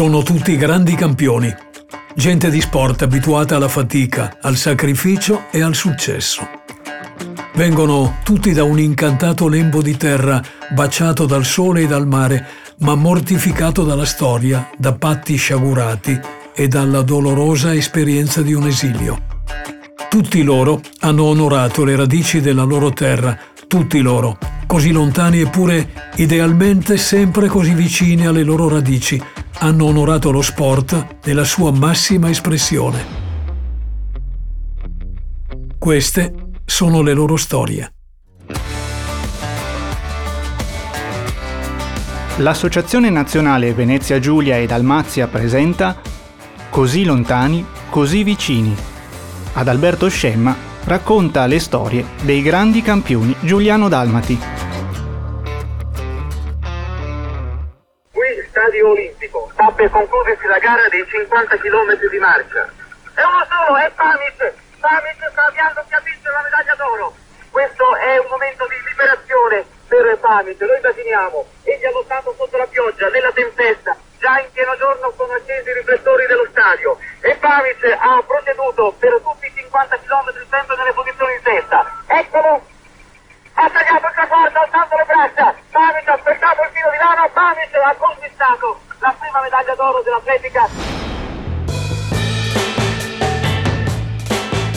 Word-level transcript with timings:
Sono 0.00 0.22
tutti 0.22 0.56
grandi 0.56 0.94
campioni, 0.94 1.54
gente 2.14 2.48
di 2.48 2.62
sport 2.62 3.02
abituata 3.02 3.56
alla 3.56 3.68
fatica, 3.68 4.38
al 4.40 4.56
sacrificio 4.56 5.44
e 5.50 5.60
al 5.60 5.74
successo. 5.74 6.48
Vengono 7.52 8.16
tutti 8.24 8.54
da 8.54 8.64
un 8.64 8.78
incantato 8.78 9.46
lembo 9.46 9.82
di 9.82 9.98
terra, 9.98 10.42
baciato 10.70 11.26
dal 11.26 11.44
sole 11.44 11.82
e 11.82 11.86
dal 11.86 12.06
mare, 12.06 12.46
ma 12.78 12.94
mortificato 12.94 13.84
dalla 13.84 14.06
storia, 14.06 14.70
da 14.74 14.94
patti 14.94 15.36
sciagurati 15.36 16.18
e 16.54 16.66
dalla 16.66 17.02
dolorosa 17.02 17.74
esperienza 17.74 18.40
di 18.40 18.54
un 18.54 18.68
esilio. 18.68 19.20
Tutti 20.08 20.42
loro 20.42 20.80
hanno 21.00 21.24
onorato 21.24 21.84
le 21.84 21.94
radici 21.94 22.40
della 22.40 22.64
loro 22.64 22.90
terra, 22.90 23.38
tutti 23.68 24.00
loro, 24.00 24.38
così 24.66 24.92
lontani 24.92 25.40
eppure 25.40 26.10
idealmente 26.16 26.96
sempre 26.96 27.48
così 27.48 27.74
vicini 27.74 28.26
alle 28.26 28.44
loro 28.44 28.66
radici, 28.66 29.22
hanno 29.62 29.84
onorato 29.84 30.30
lo 30.30 30.40
sport 30.40 31.18
nella 31.24 31.44
sua 31.44 31.70
massima 31.70 32.30
espressione. 32.30 33.18
Queste 35.78 36.52
sono 36.64 37.02
le 37.02 37.12
loro 37.12 37.36
storie. 37.36 37.92
L'Associazione 42.36 43.10
Nazionale 43.10 43.74
Venezia 43.74 44.18
Giulia 44.18 44.56
e 44.56 44.66
Dalmazia 44.66 45.26
presenta 45.26 46.00
Così 46.70 47.04
lontani, 47.04 47.62
così 47.90 48.24
vicini. 48.24 48.74
Ad 49.54 49.68
Alberto 49.68 50.08
Scemma 50.08 50.56
racconta 50.84 51.44
le 51.44 51.58
storie 51.58 52.06
dei 52.22 52.40
grandi 52.40 52.80
campioni 52.80 53.36
giuliano-dalmati. 53.40 54.38
Qui 54.38 54.59
50 61.40 61.56
km 61.56 62.08
di 62.10 62.18
marcia. 62.18 62.68
E 63.14 63.22
uno 63.24 63.46
solo, 63.48 63.76
è 63.78 63.90
Pamic! 63.94 64.52
Pamic 64.78 65.28
sta 65.30 65.46
avviando 65.46 65.82
chi 65.88 65.94
ha 65.94 66.00
vinto 66.04 66.30
la 66.30 66.42
medaglia 66.42 66.74
d'oro. 66.74 67.14
Questo 67.50 67.96
è 67.96 68.18
un 68.18 68.26
momento 68.28 68.66
di 68.68 68.76
liberazione 68.88 69.64
per 69.88 70.18
Pamic, 70.18 70.60
noi 70.60 70.76
immaginiamo. 70.76 71.46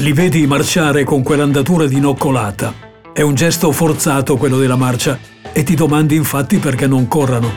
Li 0.04 0.12
vedi 0.12 0.46
marciare 0.46 1.06
con 1.06 1.23
quell'andatura 1.23 1.88
di 1.88 1.98
noccolata. 1.98 2.73
È 3.14 3.22
un 3.22 3.36
gesto 3.36 3.72
forzato 3.72 4.36
quello 4.36 4.58
della 4.58 4.76
marcia 4.76 5.18
e 5.54 5.64
ti 5.64 5.76
domandi 5.76 6.18
infatti 6.18 6.58
perché 6.58 6.88
non 6.88 7.08
corrano. 7.08 7.50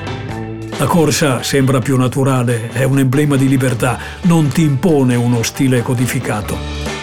La 0.79 0.87
corsa 0.87 1.43
sembra 1.43 1.81
più 1.81 1.97
naturale, 1.97 2.71
è 2.71 2.85
un 2.85 3.01
emblema 3.01 3.35
di 3.35 3.49
libertà, 3.49 3.99
non 4.23 4.47
ti 4.47 4.63
impone 4.63 5.17
uno 5.17 5.43
stile 5.43 5.83
codificato. 5.83 6.57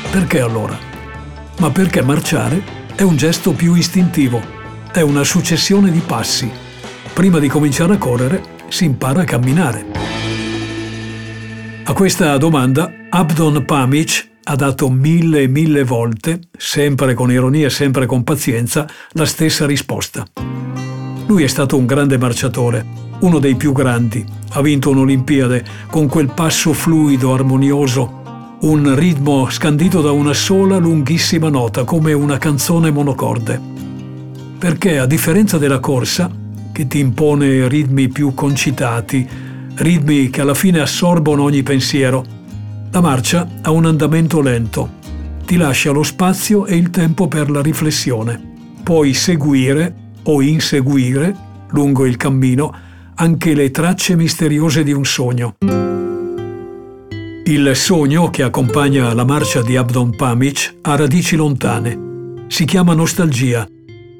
Perché 0.09 0.39
allora? 0.39 0.77
Ma 1.57 1.69
perché 1.71 2.01
marciare 2.01 2.63
è 2.95 3.01
un 3.01 3.17
gesto 3.17 3.51
più 3.51 3.73
istintivo, 3.73 4.41
è 4.93 5.01
una 5.01 5.25
successione 5.25 5.91
di 5.91 5.99
passi. 5.99 6.49
Prima 7.11 7.39
di 7.39 7.49
cominciare 7.49 7.95
a 7.95 7.97
correre 7.97 8.41
si 8.69 8.85
impara 8.85 9.23
a 9.23 9.25
camminare. 9.25 9.85
A 11.83 11.91
questa 11.91 12.37
domanda 12.37 12.89
Abdon 13.09 13.65
Pamic 13.65 14.31
ha 14.45 14.55
dato 14.55 14.89
mille 14.89 15.43
e 15.43 15.47
mille 15.47 15.83
volte, 15.83 16.41
sempre 16.57 17.13
con 17.13 17.31
ironia 17.31 17.67
e 17.67 17.69
sempre 17.69 18.05
con 18.05 18.23
pazienza, 18.23 18.87
la 19.11 19.25
stessa 19.25 19.65
risposta. 19.65 20.25
Lui 21.27 21.43
è 21.43 21.47
stato 21.47 21.77
un 21.77 21.85
grande 21.85 22.17
marciatore, 22.17 22.85
uno 23.19 23.39
dei 23.39 23.55
più 23.55 23.71
grandi. 23.71 24.25
Ha 24.51 24.61
vinto 24.61 24.89
un'Olimpiade 24.89 25.63
con 25.89 26.07
quel 26.07 26.31
passo 26.33 26.73
fluido, 26.73 27.33
armonioso, 27.33 28.21
un 28.61 28.95
ritmo 28.95 29.49
scandito 29.49 30.01
da 30.01 30.11
una 30.11 30.33
sola 30.33 30.77
lunghissima 30.77 31.49
nota, 31.49 31.85
come 31.85 32.13
una 32.13 32.37
canzone 32.37 32.91
monocorde. 32.91 33.59
Perché 34.57 34.99
a 34.99 35.05
differenza 35.05 35.57
della 35.57 35.79
corsa, 35.79 36.29
che 36.71 36.87
ti 36.87 36.99
impone 36.99 37.67
ritmi 37.67 38.09
più 38.09 38.33
concitati, 38.33 39.27
ritmi 39.75 40.29
che 40.29 40.41
alla 40.41 40.53
fine 40.53 40.81
assorbono 40.81 41.43
ogni 41.43 41.63
pensiero, 41.63 42.41
la 42.93 43.01
marcia 43.01 43.47
ha 43.63 43.71
un 43.71 43.87
andamento 43.87 44.39
lento, 44.39 44.87
ti 45.45 45.57
lascia 45.57 45.89
lo 45.89 46.03
spazio 46.03 46.67
e 46.67 46.75
il 46.75 46.91
tempo 46.91 47.27
per 47.27 47.49
la 47.49 47.59
riflessione. 47.59 48.39
Puoi 48.83 49.15
seguire 49.15 50.11
o 50.23 50.43
inseguire, 50.43 51.35
lungo 51.69 52.05
il 52.05 52.17
cammino, 52.17 52.71
anche 53.15 53.55
le 53.55 53.71
tracce 53.71 54.15
misteriose 54.15 54.83
di 54.83 54.91
un 54.91 55.05
sogno. 55.05 55.55
Il 57.45 57.75
sogno 57.75 58.29
che 58.29 58.43
accompagna 58.43 59.11
la 59.15 59.25
marcia 59.25 59.63
di 59.63 59.75
Abdon 59.75 60.15
Pamic 60.15 60.75
ha 60.83 60.95
radici 60.95 61.35
lontane. 61.35 62.45
Si 62.45 62.63
chiama 62.63 62.93
nostalgia, 62.93 63.67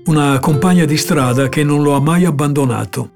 una 0.05 0.40
compagna 0.40 0.85
di 0.85 0.97
strada 0.97 1.47
che 1.47 1.63
non 1.63 1.84
lo 1.84 1.94
ha 1.94 2.01
mai 2.01 2.25
abbandonato. 2.25 3.11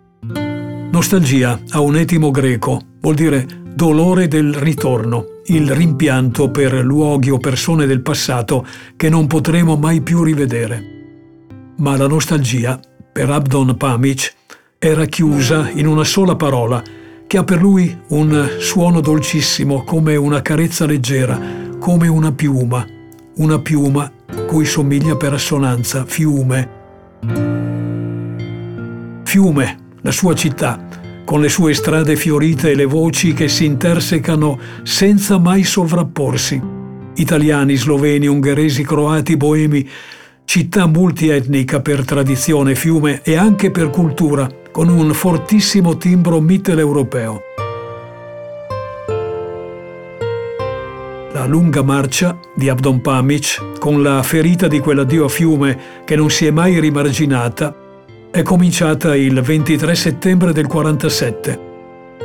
Nostalgia 0.92 1.60
ha 1.72 1.80
un 1.80 1.96
etimo 1.96 2.30
greco, 2.30 2.80
vuol 3.02 3.16
dire 3.16 3.66
dolore 3.74 4.28
del 4.28 4.54
ritorno, 4.54 5.26
il 5.50 5.72
rimpianto 5.72 6.50
per 6.50 6.74
luoghi 6.74 7.30
o 7.30 7.38
persone 7.38 7.86
del 7.86 8.02
passato 8.02 8.66
che 8.96 9.10
non 9.10 9.28
potremo 9.28 9.78
mai 9.78 10.02
più 10.02 10.24
rivedere. 10.24 10.96
Ma 11.78 11.96
la 11.96 12.08
nostalgia, 12.08 12.80
per 13.12 13.30
Abdon 13.30 13.78
Pamic, 13.78 14.34
era 14.78 15.06
chiusa 15.06 15.70
in 15.70 15.88
una 15.88 16.04
sola 16.04 16.36
parola, 16.36 16.84
che 17.26 17.38
ha 17.38 17.44
per 17.44 17.62
lui 17.62 17.98
un 18.10 18.58
suono 18.60 19.00
dolcissimo, 19.00 19.84
come 19.84 20.16
una 20.16 20.42
carezza 20.42 20.86
leggera, 20.86 21.40
come 21.80 22.08
una 22.08 22.32
piuma, 22.32 22.86
una 23.36 23.60
piuma 23.60 24.12
cui 24.48 24.66
somiglia 24.66 25.16
per 25.16 25.34
assonanza 25.34 26.06
fiume. 26.06 26.70
Fiume, 29.24 29.78
la 30.02 30.12
sua 30.12 30.34
città, 30.36 30.80
con 31.28 31.42
le 31.42 31.50
sue 31.50 31.74
strade 31.74 32.16
fiorite 32.16 32.72
e 32.72 32.76
le 32.76 32.86
voci 32.86 33.34
che 33.34 33.50
si 33.50 33.66
intersecano 33.66 34.58
senza 34.84 35.38
mai 35.38 35.66
sovrapporsi. 35.66 36.62
Italiani, 37.16 37.76
sloveni, 37.76 38.28
ungheresi, 38.28 38.86
croati, 38.86 39.36
boemi, 39.36 39.86
città 40.46 40.88
multietnica 40.88 41.82
per 41.82 42.06
tradizione, 42.06 42.76
fiume 42.76 43.20
e 43.24 43.36
anche 43.36 43.72
per 43.72 43.90
cultura, 43.90 44.50
con 44.72 44.88
un 44.88 45.14
fortissimo 45.14 45.98
timbro 45.98 46.40
mitteleuropeo. 46.40 47.42
La 51.34 51.46
lunga 51.46 51.84
marcia 51.84 52.40
di 52.56 52.70
Abdon 52.70 53.02
Pamic, 53.02 53.80
con 53.80 54.02
la 54.02 54.24
ferita 54.24 54.70
di 54.70 54.80
quell'addio 54.80 55.26
a 55.26 55.30
fiume 55.30 55.78
che 56.06 56.16
non 56.16 56.30
si 56.30 56.46
è 56.46 56.52
mai 56.52 56.80
rimarginata, 56.80 57.87
è 58.40 58.44
cominciata 58.44 59.16
il 59.16 59.42
23 59.42 59.96
settembre 59.96 60.54
del 60.54 60.68
47. 60.68 61.60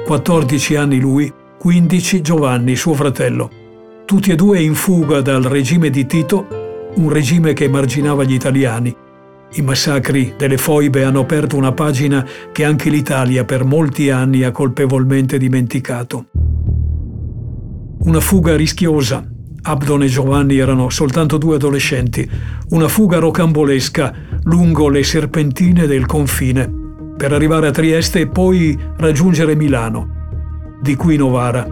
14 0.05 0.77
anni 0.77 1.00
lui, 1.00 1.33
15 1.59 2.21
Giovanni, 2.21 2.77
suo 2.77 2.95
fratello. 2.95 3.50
Tutti 4.05 4.31
e 4.31 4.34
due 4.34 4.61
in 4.61 4.75
fuga 4.75 5.21
dal 5.21 5.43
regime 5.43 5.91
di 5.91 6.06
Tito, 6.06 6.93
un 6.97 7.09
regime 7.09 7.53
che 7.53 7.65
emarginava 7.65 8.25
gli 8.25 8.34
italiani 8.34 8.95
i 9.55 9.61
massacri 9.61 10.33
delle 10.39 10.56
foibe 10.56 11.05
hanno 11.05 11.21
aperto 11.21 11.59
una 11.59 11.73
pagina 11.73 12.27
che 12.53 12.65
anche 12.65 12.89
l'Italia 12.89 13.44
per 13.44 13.65
molti 13.65 14.09
anni 14.09 14.44
ha 14.44 14.50
colpevolmente 14.50 15.37
dimenticato. 15.37 16.26
Una 18.05 18.20
fuga 18.20 18.56
rischiosa. 18.56 19.23
Abdon 19.64 20.05
e 20.05 20.06
Giovanni 20.06 20.56
erano 20.56 20.88
soltanto 20.88 21.37
due 21.37 21.56
adolescenti. 21.56 22.29
Una 22.70 22.88
fuga 22.88 23.19
rocambolesca 23.19 24.31
lungo 24.44 24.89
le 24.89 25.03
serpentine 25.03 25.87
del 25.87 26.06
confine 26.06 26.71
per 27.17 27.33
arrivare 27.33 27.69
a 27.69 27.71
Trieste 27.71 28.21
e 28.21 28.27
poi 28.27 28.79
raggiungere 28.97 29.55
Milano. 29.55 30.21
Di 30.81 30.97
qui 30.97 31.17
Novara. 31.17 31.67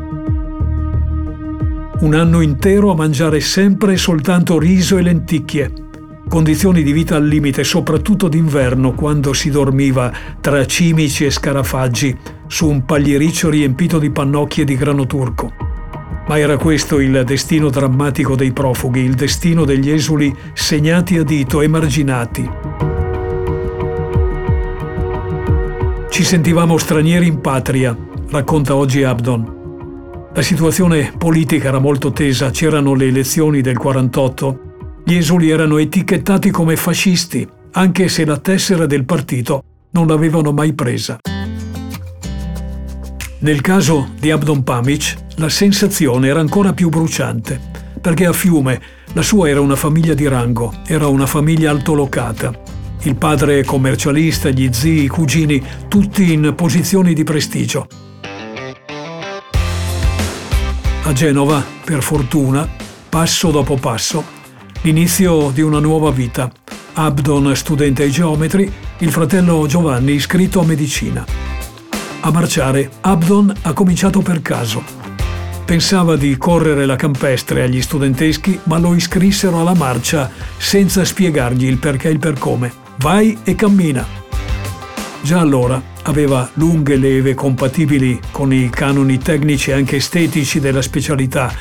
Un 2.00 2.14
anno 2.14 2.40
intero 2.40 2.93
a 2.93 2.94
mangiare 2.94 3.40
sempre 3.40 3.96
soltanto 3.96 4.58
riso 4.58 4.96
e 4.96 5.02
lenticchie 5.02 5.88
condizioni 6.31 6.84
di 6.84 6.93
vita 6.93 7.17
al 7.17 7.26
limite, 7.26 7.64
soprattutto 7.64 8.28
d'inverno, 8.28 8.93
quando 8.93 9.32
si 9.32 9.50
dormiva 9.50 10.12
tra 10.40 10.64
cimici 10.64 11.25
e 11.25 11.31
scarafaggi 11.31 12.16
su 12.46 12.69
un 12.69 12.84
pagliericcio 12.84 13.50
riempito 13.50 13.99
di 13.99 14.11
pannocchie 14.11 14.64
di 14.64 14.76
grano 14.76 15.06
turco. 15.06 15.59
Ma 16.30 16.38
era 16.38 16.56
questo 16.56 17.00
il 17.00 17.24
destino 17.24 17.70
drammatico 17.70 18.36
dei 18.36 18.52
profughi, 18.52 19.00
il 19.00 19.14
destino 19.14 19.64
degli 19.64 19.90
esuli 19.90 20.32
segnati 20.52 21.16
a 21.16 21.24
dito, 21.24 21.60
emarginati. 21.60 22.48
Ci 26.08 26.22
sentivamo 26.22 26.78
stranieri 26.78 27.26
in 27.26 27.40
patria, 27.40 27.98
racconta 28.28 28.76
oggi 28.76 29.02
Abdon. 29.02 30.28
La 30.32 30.42
situazione 30.42 31.12
politica 31.18 31.66
era 31.66 31.80
molto 31.80 32.12
tesa, 32.12 32.50
c'erano 32.50 32.94
le 32.94 33.06
elezioni 33.06 33.60
del 33.60 33.76
48. 33.76 34.60
Gli 35.04 35.16
esuli 35.16 35.50
erano 35.50 35.78
etichettati 35.78 36.52
come 36.52 36.76
fascisti, 36.76 37.44
anche 37.72 38.06
se 38.06 38.24
la 38.24 38.38
tessera 38.38 38.86
del 38.86 39.04
partito 39.04 39.64
non 39.90 40.06
l'avevano 40.06 40.52
mai 40.52 40.74
presa. 40.74 41.18
Nel 43.40 43.60
caso 43.62 44.10
di 44.20 44.30
Abdon 44.30 44.62
Pamic, 44.62 45.19
la 45.40 45.48
sensazione 45.48 46.28
era 46.28 46.38
ancora 46.38 46.75
più 46.75 46.90
bruciante, 46.90 47.58
perché 47.98 48.26
a 48.26 48.32
Fiume 48.34 48.78
la 49.14 49.22
sua 49.22 49.48
era 49.48 49.62
una 49.62 49.75
famiglia 49.75 50.12
di 50.12 50.28
rango, 50.28 50.75
era 50.87 51.06
una 51.06 51.25
famiglia 51.25 51.70
altolocata. 51.70 52.52
Il 53.04 53.16
padre 53.16 53.64
commercialista, 53.64 54.50
gli 54.50 54.69
zii, 54.70 55.04
i 55.04 55.08
cugini, 55.08 55.64
tutti 55.88 56.31
in 56.31 56.52
posizioni 56.54 57.14
di 57.14 57.25
prestigio. 57.25 57.87
A 61.04 61.12
Genova, 61.14 61.64
per 61.87 62.02
fortuna, 62.02 62.69
passo 63.08 63.50
dopo 63.50 63.76
passo, 63.76 64.22
l'inizio 64.82 65.50
di 65.54 65.62
una 65.62 65.78
nuova 65.78 66.10
vita. 66.10 66.52
Abdon 66.92 67.56
studente 67.56 68.02
ai 68.02 68.10
geometri, 68.10 68.70
il 68.98 69.10
fratello 69.10 69.64
Giovanni 69.66 70.12
iscritto 70.12 70.60
a 70.60 70.66
medicina. 70.66 71.25
A 72.20 72.31
marciare, 72.31 72.90
Abdon 73.00 73.50
ha 73.62 73.72
cominciato 73.72 74.20
per 74.20 74.42
caso. 74.42 75.00
Pensava 75.70 76.17
di 76.17 76.37
correre 76.37 76.84
la 76.84 76.96
campestre 76.96 77.62
agli 77.62 77.81
studenteschi, 77.81 78.58
ma 78.64 78.76
lo 78.81 78.93
iscrissero 78.93 79.61
alla 79.61 79.72
marcia 79.72 80.28
senza 80.56 81.05
spiegargli 81.05 81.64
il 81.64 81.78
perché 81.78 82.08
e 82.08 82.11
il 82.11 82.19
per 82.19 82.37
come. 82.40 82.72
Vai 82.96 83.38
e 83.44 83.55
cammina. 83.55 84.05
Già 85.22 85.38
allora 85.38 85.81
aveva 86.02 86.50
lunghe 86.55 86.96
leve 86.96 87.34
compatibili 87.34 88.19
con 88.32 88.52
i 88.52 88.69
canoni 88.69 89.19
tecnici 89.19 89.70
e 89.70 89.75
anche 89.75 89.94
estetici 89.94 90.58
della 90.58 90.82
specialità. 90.82 91.55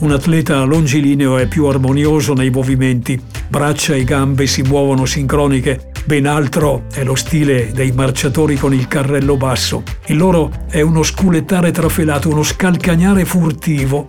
Un 0.00 0.12
atleta 0.12 0.62
longilineo 0.64 1.38
è 1.38 1.46
più 1.46 1.64
armonioso 1.64 2.34
nei 2.34 2.50
movimenti, 2.50 3.18
braccia 3.48 3.94
e 3.94 4.04
gambe 4.04 4.46
si 4.46 4.60
muovono 4.60 5.06
sincroniche, 5.06 5.92
ben 6.04 6.26
altro 6.26 6.84
è 6.92 7.02
lo 7.02 7.14
stile 7.14 7.72
dei 7.72 7.92
marciatori 7.92 8.56
con 8.56 8.74
il 8.74 8.86
carrello 8.88 9.36
basso. 9.36 9.82
Il 10.06 10.16
loro 10.16 10.50
è 10.68 10.80
uno 10.80 11.02
sculettare 11.02 11.70
trafelato, 11.70 12.28
uno 12.28 12.42
scalcagnare 12.42 13.24
furtivo 13.24 14.06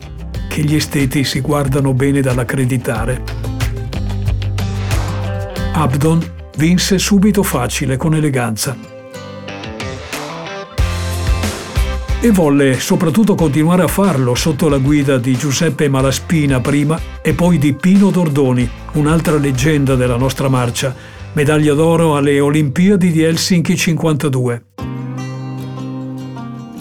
che 0.49 0.63
gli 0.63 0.75
esteti 0.75 1.23
si 1.23 1.39
guardano 1.41 1.93
bene 1.93 2.21
dall'accreditare. 2.21 3.21
Abdon 5.73 6.21
vinse 6.57 6.97
subito 6.97 7.43
facile, 7.43 7.97
con 7.97 8.15
eleganza. 8.15 8.93
e 12.21 12.31
volle 12.31 12.79
soprattutto 12.79 13.35
continuare 13.35 13.83
a 13.83 13.87
farlo 13.87 14.33
sotto 14.33 14.67
la 14.67 14.79
guida 14.79 15.19
di 15.19 15.37
Giuseppe 15.37 15.87
Malaspina 15.89 16.59
prima 16.59 16.99
e 17.21 17.33
poi 17.33 17.59
di 17.59 17.73
Pino 17.73 18.09
Dordoni, 18.09 18.67
un'altra 18.93 19.37
leggenda 19.37 19.93
della 19.93 20.15
nostra 20.15 20.49
marcia, 20.49 20.95
medaglia 21.35 21.73
d'oro 21.73 22.15
alle 22.15 22.39
Olimpiadi 22.39 23.11
di 23.11 23.21
Helsinki 23.21 23.75
52. 23.75 24.63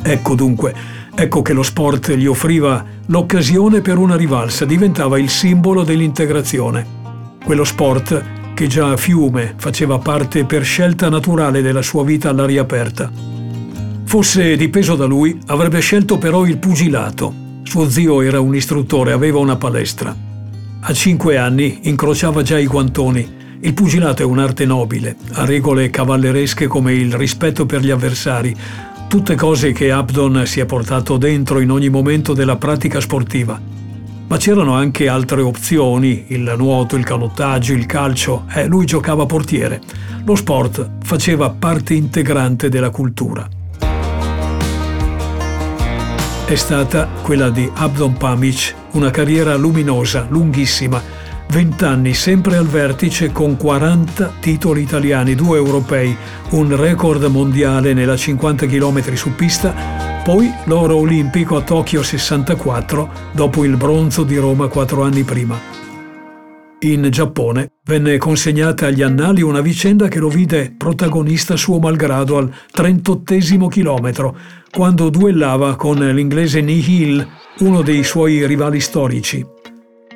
Ecco 0.01 0.35
dunque, 0.37 0.75
ecco 1.12 1.43
che 1.43 1.53
lo 1.53 1.65
sport 1.65 2.12
gli 2.15 2.27
offriva 2.27 2.85
l'occasione 3.06 3.81
per 3.81 3.99
una 3.99 4.15
rivalsa, 4.15 4.65
diventava 4.65 5.19
il 5.19 5.29
simbolo 5.29 5.83
dell'integrazione. 5.83 6.87
Quello 7.45 7.65
sport 7.65 8.23
che 8.55 8.69
già 8.69 8.93
a 8.93 8.97
Fiume 8.97 9.55
faceva 9.56 9.99
parte 9.99 10.45
per 10.45 10.62
scelta 10.62 11.09
naturale 11.09 11.61
della 11.61 11.83
sua 11.83 12.05
vita 12.05 12.29
all'aria 12.29 12.62
aperta. 12.62 13.11
Fosse 14.05 14.56
dipeso 14.56 14.95
da 14.95 15.06
lui, 15.06 15.37
avrebbe 15.47 15.81
scelto 15.81 16.17
però 16.17 16.47
il 16.47 16.59
pugilato. 16.59 17.35
Suo 17.65 17.91
zio 17.91 18.21
era 18.21 18.39
un 18.39 18.55
istruttore, 18.55 19.11
aveva 19.11 19.41
una 19.41 19.56
palestra. 19.56 20.15
A 20.81 20.93
cinque 20.93 21.39
anni 21.39 21.81
incrociava 21.83 22.43
già 22.43 22.56
i 22.56 22.67
guantoni. 22.67 23.33
Il 23.61 23.75
pugilato 23.75 24.23
è 24.23 24.25
un'arte 24.25 24.67
nobile, 24.67 25.17
ha 25.33 25.45
regole 25.45 25.91
cavalleresche 25.91 26.67
come 26.67 26.93
il 26.95 27.15
rispetto 27.15 27.67
per 27.67 27.81
gli 27.81 27.91
avversari, 27.91 28.55
tutte 29.09 29.35
cose 29.35 29.73
che 29.73 29.91
Abdon 29.91 30.43
si 30.47 30.61
è 30.61 30.67
portato 30.67 31.17
dentro 31.17 31.61
in 31.61 31.71
ogni 31.71 31.89
momento 31.89 32.35
della 32.35 32.56
pratica 32.56 33.01
sportiva. 33.01 33.61
Ma 34.27 34.37
c'erano 34.37 34.75
anche 34.75 35.09
altre 35.09 35.43
opzioni, 35.43 36.25
il 36.29 36.55
nuoto, 36.56 36.97
il 36.97 37.05
canottaggio, 37.05 37.73
il 37.73 37.87
calcio, 37.87 38.45
eh, 38.55 38.67
lui 38.67 38.87
giocava 38.87 39.27
portiere. 39.27 39.81
Lo 40.25 40.35
sport 40.35 40.91
faceva 41.03 41.51
parte 41.51 41.95
integrante 41.95 42.69
della 42.69 42.91
cultura 42.91 43.49
è 46.47 46.56
stata 46.56 47.09
quella 47.23 47.49
di 47.49 47.69
Abdon 47.73 48.19
Pamic, 48.19 48.75
una 48.93 49.11
carriera 49.11 49.56
luminosa, 49.56 50.27
lunghissima, 50.29 51.03
20 51.55 51.85
anni 51.85 52.15
sempre 52.15 52.56
al 52.56 52.67
vertice 52.67 53.31
con 53.31 53.56
40 53.56 54.39
titoli 54.41 54.83
italiani, 54.83 55.37
due 55.37 55.56
europei, 55.56 56.17
un 56.51 56.75
record 56.75 57.23
mondiale 57.27 57.95
nella 57.95 58.17
50 58.17 58.67
km 58.67 59.15
su 59.15 59.37
pista, 59.37 59.73
poi 60.25 60.53
l'oro 60.65 60.97
olimpico 60.97 61.56
a 61.56 61.62
Tokyo 61.62 62.03
64 62.03 63.09
dopo 63.31 63.65
il 63.65 63.77
bronzo 63.77 64.25
di 64.25 64.37
Roma 64.37 64.67
quattro 64.67 65.05
anni 65.05 65.23
prima 65.23 65.56
in 66.81 67.09
Giappone, 67.09 67.75
venne 67.85 68.19
consegnata 68.19 68.87
agli 68.87 69.01
annali 69.01 69.41
una 69.41 69.61
vicenda 69.61 70.09
che 70.09 70.19
lo 70.19 70.29
vide 70.29 70.75
protagonista 70.77 71.56
suo 71.56 71.79
malgrado 71.79 72.37
al 72.37 72.53
38 72.73 73.69
chilometro, 73.69 74.37
quando 74.71 75.09
duellava 75.09 75.77
con 75.77 75.99
l'inglese 75.99 76.61
Nihil, 76.61 77.27
uno 77.61 77.81
dei 77.81 78.03
suoi 78.03 78.45
rivali 78.45 78.81
storici. 78.81 79.54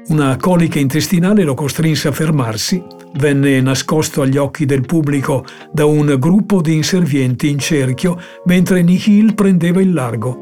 Una 0.09 0.37
colica 0.37 0.79
intestinale 0.79 1.45
lo 1.45 1.53
costrinse 1.53 2.09
a 2.09 2.13
fermarsi, 2.13 2.83
venne 3.17 3.61
nascosto 3.61 4.23
agli 4.23 4.39
occhi 4.39 4.65
del 4.65 4.87
pubblico 4.87 5.45
da 5.71 5.85
un 5.85 6.17
gruppo 6.19 6.63
di 6.63 6.75
inservienti 6.75 7.51
in 7.51 7.59
cerchio 7.59 8.19
mentre 8.45 8.83
Nihil 8.83 9.35
prendeva 9.35 9.83
il 9.83 9.93
largo. 9.93 10.41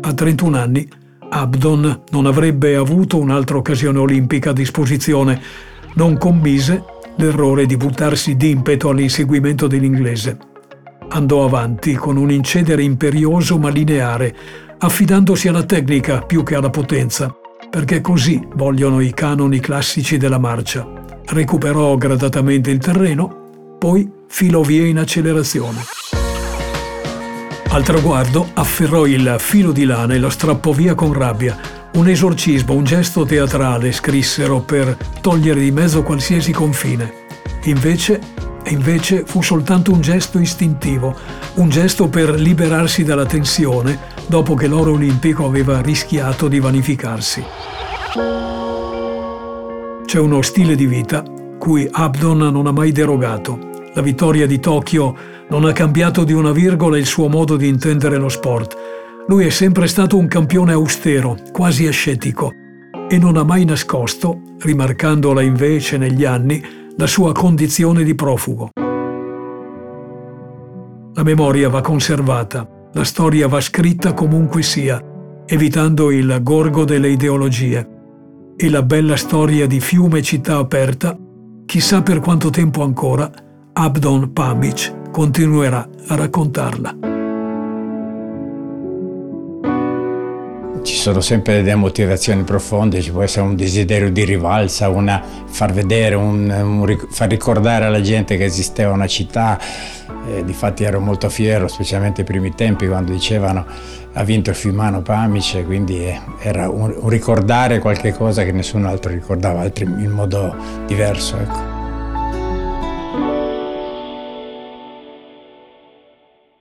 A 0.00 0.12
31 0.12 0.56
anni 0.56 0.88
Abdon 1.28 2.02
non 2.10 2.26
avrebbe 2.26 2.74
avuto 2.74 3.18
un'altra 3.18 3.56
occasione 3.56 4.00
olimpica 4.00 4.50
a 4.50 4.54
disposizione, 4.54 5.40
non 5.94 6.18
commise 6.18 6.82
l'errore 7.16 7.66
di 7.66 7.76
buttarsi 7.76 8.34
d'impeto 8.36 8.88
all'inseguimento 8.88 9.68
dell'inglese. 9.68 10.36
Andò 11.10 11.44
avanti 11.44 11.94
con 11.94 12.16
un 12.16 12.32
incedere 12.32 12.82
imperioso 12.82 13.58
ma 13.58 13.68
lineare, 13.68 14.34
affidandosi 14.78 15.46
alla 15.46 15.62
tecnica 15.62 16.22
più 16.22 16.42
che 16.42 16.56
alla 16.56 16.70
potenza, 16.70 17.32
perché 17.72 18.02
così 18.02 18.38
vogliono 18.56 19.00
i 19.00 19.14
canoni 19.14 19.58
classici 19.58 20.18
della 20.18 20.38
marcia. 20.38 20.86
Recuperò 21.24 21.96
gradatamente 21.96 22.70
il 22.70 22.76
terreno, 22.76 23.76
poi 23.78 24.06
filò 24.28 24.60
via 24.60 24.84
in 24.84 24.98
accelerazione. 24.98 25.82
Al 27.70 27.82
traguardo 27.82 28.50
afferrò 28.52 29.06
il 29.06 29.36
filo 29.38 29.72
di 29.72 29.84
lana 29.84 30.12
e 30.12 30.18
lo 30.18 30.28
strappò 30.28 30.72
via 30.72 30.94
con 30.94 31.14
rabbia. 31.14 31.58
Un 31.94 32.08
esorcismo, 32.08 32.74
un 32.74 32.84
gesto 32.84 33.24
teatrale, 33.24 33.90
scrissero 33.90 34.60
per 34.60 34.94
togliere 35.22 35.60
di 35.60 35.70
mezzo 35.70 36.02
qualsiasi 36.02 36.52
confine. 36.52 37.10
Invece, 37.64 38.20
invece 38.68 39.24
fu 39.26 39.42
soltanto 39.42 39.92
un 39.92 40.00
gesto 40.00 40.38
istintivo, 40.38 41.14
un 41.54 41.68
gesto 41.68 42.08
per 42.08 42.30
liberarsi 42.30 43.04
dalla 43.04 43.26
tensione 43.26 43.98
dopo 44.26 44.54
che 44.54 44.66
l'oro 44.66 44.92
olimpico 44.92 45.44
aveva 45.44 45.80
rischiato 45.80 46.48
di 46.48 46.60
vanificarsi. 46.60 47.44
C'è 50.04 50.18
uno 50.18 50.42
stile 50.42 50.74
di 50.74 50.86
vita 50.86 51.22
cui 51.58 51.88
Abdon 51.90 52.38
non 52.38 52.66
ha 52.66 52.72
mai 52.72 52.92
derogato. 52.92 53.70
La 53.94 54.02
vittoria 54.02 54.46
di 54.46 54.58
Tokyo 54.58 55.14
non 55.48 55.64
ha 55.64 55.72
cambiato 55.72 56.24
di 56.24 56.32
una 56.32 56.52
virgola 56.52 56.98
il 56.98 57.06
suo 57.06 57.28
modo 57.28 57.56
di 57.56 57.68
intendere 57.68 58.16
lo 58.16 58.28
sport. 58.28 58.76
Lui 59.28 59.46
è 59.46 59.50
sempre 59.50 59.86
stato 59.86 60.18
un 60.18 60.26
campione 60.26 60.72
austero, 60.72 61.36
quasi 61.52 61.86
ascetico, 61.86 62.52
e 63.08 63.18
non 63.18 63.36
ha 63.36 63.44
mai 63.44 63.64
nascosto, 63.64 64.40
rimarcandola 64.58 65.42
invece 65.42 65.98
negli 65.98 66.24
anni, 66.24 66.62
la 66.96 67.06
sua 67.06 67.32
condizione 67.32 68.04
di 68.04 68.14
profugo. 68.14 68.70
La 71.14 71.22
memoria 71.22 71.68
va 71.68 71.80
conservata, 71.80 72.66
la 72.92 73.04
storia 73.04 73.48
va 73.48 73.60
scritta 73.60 74.14
comunque 74.14 74.62
sia, 74.62 75.02
evitando 75.46 76.10
il 76.10 76.38
gorgo 76.42 76.84
delle 76.84 77.08
ideologie. 77.08 77.88
E 78.56 78.70
la 78.70 78.82
bella 78.82 79.16
storia 79.16 79.66
di 79.66 79.80
fiume 79.80 80.22
città 80.22 80.56
aperta, 80.56 81.18
chissà 81.66 82.02
per 82.02 82.20
quanto 82.20 82.50
tempo 82.50 82.82
ancora, 82.82 83.30
Abdon 83.72 84.32
Pamic 84.32 85.10
continuerà 85.10 85.88
a 86.08 86.14
raccontarla. 86.14 87.11
Ci 90.82 90.96
sono 90.96 91.20
sempre 91.20 91.62
delle 91.62 91.74
motivazioni 91.74 92.42
profonde, 92.42 93.00
ci 93.00 93.10
può 93.10 93.22
essere 93.22 93.46
un 93.46 93.56
desiderio 93.56 94.10
di 94.10 94.24
rivalsa, 94.24 94.88
una, 94.88 95.22
far 95.46 95.72
vedere, 95.72 96.14
un, 96.14 96.50
un, 96.50 97.06
far 97.10 97.28
ricordare 97.28 97.84
alla 97.84 98.00
gente 98.00 98.36
che 98.36 98.44
esisteva 98.44 98.92
una 98.92 99.06
città. 99.06 99.58
Eh, 100.28 100.44
difatti 100.44 100.84
ero 100.84 101.00
molto 101.00 101.28
fiero, 101.28 101.68
specialmente 101.68 102.20
ai 102.20 102.26
primi 102.26 102.54
tempi, 102.54 102.86
quando 102.86 103.12
dicevano 103.12 103.66
ha 104.14 104.24
vinto 104.24 104.50
il 104.50 104.56
Fiumano 104.56 105.02
Pamice, 105.02 105.64
quindi 105.64 106.04
eh, 106.04 106.20
era 106.40 106.68
un, 106.68 106.94
un, 106.96 107.08
ricordare 107.08 107.78
qualche 107.78 108.12
cosa 108.12 108.44
che 108.44 108.52
nessun 108.52 108.84
altro 108.84 109.10
ricordava, 109.10 109.60
altri 109.60 109.84
in 109.84 110.10
modo 110.10 110.54
diverso. 110.86 111.38
Ecco. 111.38 111.80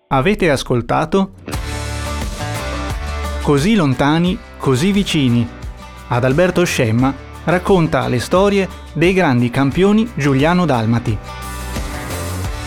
Avete 0.07 0.49
ascoltato? 0.49 1.31
Così 3.41 3.73
lontani, 3.73 4.37
così 4.59 4.91
vicini. 4.91 5.47
Adalberto 6.09 6.63
Scemma 6.63 7.11
racconta 7.45 8.07
le 8.07 8.19
storie 8.19 8.69
dei 8.93 9.13
grandi 9.13 9.49
campioni 9.49 10.07
Giuliano-Dalmati. 10.13 11.17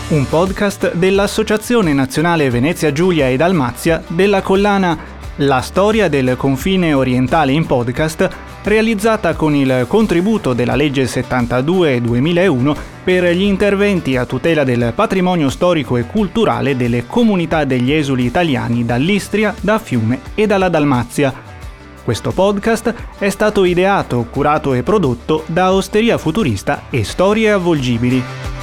Un 0.09 0.27
podcast 0.27 0.93
dell'Associazione 0.95 1.93
Nazionale 1.93 2.49
Venezia 2.49 2.91
Giulia 2.91 3.29
e 3.29 3.37
Dalmazia 3.37 4.03
della 4.05 4.41
collana 4.41 4.97
La 5.37 5.61
storia 5.61 6.09
del 6.09 6.35
confine 6.35 6.93
orientale 6.93 7.53
in 7.53 7.65
podcast 7.65 8.29
realizzata 8.65 9.35
con 9.35 9.55
il 9.55 9.85
contributo 9.87 10.53
della 10.53 10.75
legge 10.75 11.03
72-2001 11.03 12.75
per 13.03 13.25
gli 13.25 13.43
interventi 13.43 14.17
a 14.17 14.25
tutela 14.25 14.63
del 14.63 14.91
patrimonio 14.95 15.49
storico 15.49 15.97
e 15.97 16.05
culturale 16.05 16.75
delle 16.75 17.05
comunità 17.05 17.63
degli 17.63 17.91
esuli 17.91 18.25
italiani 18.25 18.83
dall'Istria, 18.83 19.53
da 19.61 19.77
Fiume 19.77 20.21
e 20.33 20.47
dalla 20.47 20.69
Dalmazia. 20.69 21.33
Questo 22.03 22.31
podcast 22.31 22.93
è 23.17 23.29
stato 23.29 23.63
ideato, 23.63 24.27
curato 24.29 24.73
e 24.73 24.83
prodotto 24.83 25.43
da 25.45 25.71
Osteria 25.71 26.17
Futurista 26.17 26.83
e 26.89 27.03
Storie 27.03 27.51
Avvolgibili. 27.51 28.54